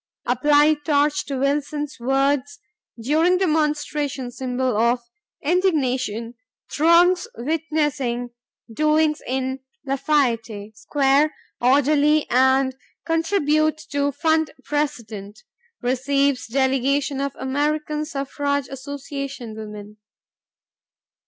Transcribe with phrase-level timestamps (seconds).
[0.25, 2.57] Apply Torch to Wilson's Words
[2.99, 5.01] During Demonstration Symbol of
[5.43, 8.31] 'Indignation'—Throngs Witnessing
[8.73, 12.75] Doings in Lafayette Square Orderly and
[13.05, 15.43] Contribute to Fund—President
[15.83, 19.97] Receives Delegation of American Suffrage Association Women."